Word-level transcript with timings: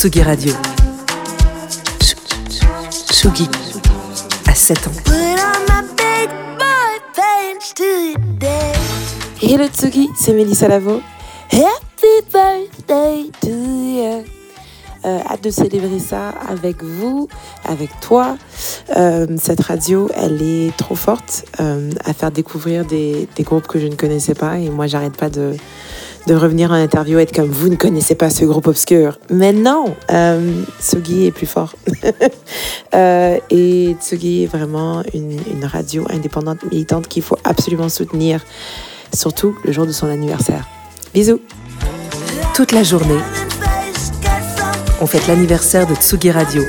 Tsugi 0.00 0.22
Radio. 0.22 0.54
Tsugi. 3.10 3.46
À 4.46 4.54
7 4.54 4.86
ans. 4.86 4.92
Hello 9.42 9.66
Tsugi, 9.68 10.08
c'est 10.18 10.32
Mélissa 10.32 10.68
Lavo. 10.68 11.02
Happy 11.52 12.22
birthday 12.32 13.30
to 13.42 13.48
you. 13.50 14.24
Euh, 15.04 15.18
hâte 15.28 15.44
de 15.44 15.50
célébrer 15.50 15.98
ça 15.98 16.30
avec 16.48 16.82
vous, 16.82 17.28
avec 17.66 17.90
toi. 18.00 18.38
Euh, 18.96 19.26
cette 19.38 19.60
radio, 19.60 20.08
elle 20.14 20.40
est 20.40 20.74
trop 20.78 20.94
forte 20.94 21.44
euh, 21.60 21.90
à 22.06 22.14
faire 22.14 22.30
découvrir 22.30 22.86
des, 22.86 23.28
des, 23.36 23.42
groupes 23.42 23.66
que 23.66 23.78
je 23.78 23.86
ne 23.86 23.96
connaissais 23.96 24.34
pas. 24.34 24.58
Et 24.58 24.70
moi, 24.70 24.86
j'arrête 24.86 25.16
pas 25.18 25.28
de, 25.28 25.56
de 26.26 26.34
revenir 26.34 26.70
en 26.70 26.74
interview 26.74 27.18
et 27.18 27.22
être 27.22 27.34
comme 27.34 27.50
vous 27.50 27.68
ne 27.68 27.76
connaissez 27.76 28.14
pas 28.14 28.30
ce 28.30 28.44
groupe 28.44 28.66
obscur. 28.66 29.18
Mais 29.30 29.52
non, 29.52 29.94
euh, 30.10 30.62
Tsugi 30.80 31.26
est 31.26 31.30
plus 31.30 31.46
fort. 31.46 31.74
euh, 32.94 33.38
et 33.50 33.96
Tsugi 34.00 34.44
est 34.44 34.46
vraiment 34.46 35.02
une, 35.14 35.38
une 35.52 35.64
radio 35.64 36.06
indépendante 36.10 36.62
militante 36.70 37.08
qu'il 37.08 37.22
faut 37.22 37.38
absolument 37.44 37.88
soutenir, 37.88 38.44
surtout 39.14 39.56
le 39.64 39.72
jour 39.72 39.86
de 39.86 39.92
son 39.92 40.06
anniversaire. 40.06 40.68
Bisous. 41.14 41.40
Toute 42.54 42.72
la 42.72 42.82
journée, 42.82 43.20
on 45.00 45.06
fête 45.06 45.26
l'anniversaire 45.26 45.86
de 45.86 45.94
Tsugi 45.94 46.30
Radio. 46.30 46.62